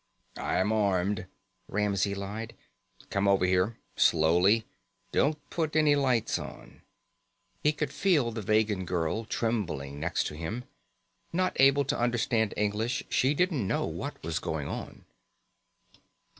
"I'm 0.39 0.71
armed," 0.71 1.27
Ramsey 1.67 2.15
lied. 2.15 2.55
"Come 3.11 3.27
over 3.27 3.45
here. 3.45 3.77
Slowly. 3.95 4.65
Don't 5.11 5.47
put 5.51 5.75
any 5.75 5.95
lights 5.95 6.39
on." 6.39 6.81
He 7.61 7.71
could 7.71 7.93
feel 7.93 8.31
the 8.31 8.41
Vegan 8.41 8.83
girl 8.85 9.25
trembling 9.25 9.99
next 9.99 10.23
to 10.25 10.35
him. 10.35 10.63
Not 11.31 11.55
able 11.59 11.85
to 11.85 11.99
understand 11.99 12.55
English, 12.57 13.03
she 13.09 13.35
didn't 13.35 13.67
know 13.67 13.85
what 13.85 14.17
was 14.23 14.39
going 14.39 14.67
on. 14.67 15.05